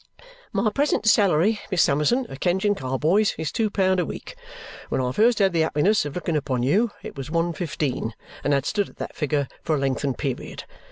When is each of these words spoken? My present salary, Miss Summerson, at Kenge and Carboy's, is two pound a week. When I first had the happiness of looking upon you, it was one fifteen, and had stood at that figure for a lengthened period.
My 0.51 0.71
present 0.71 1.05
salary, 1.05 1.59
Miss 1.69 1.83
Summerson, 1.83 2.25
at 2.25 2.39
Kenge 2.39 2.65
and 2.65 2.75
Carboy's, 2.75 3.35
is 3.37 3.51
two 3.51 3.69
pound 3.69 3.99
a 3.99 4.05
week. 4.07 4.33
When 4.89 4.99
I 4.99 5.11
first 5.11 5.37
had 5.37 5.53
the 5.53 5.61
happiness 5.61 6.05
of 6.05 6.15
looking 6.15 6.35
upon 6.35 6.63
you, 6.63 6.89
it 7.03 7.15
was 7.15 7.29
one 7.29 7.53
fifteen, 7.53 8.15
and 8.43 8.51
had 8.51 8.65
stood 8.65 8.89
at 8.89 8.97
that 8.97 9.15
figure 9.15 9.47
for 9.61 9.75
a 9.75 9.79
lengthened 9.79 10.17
period. 10.17 10.63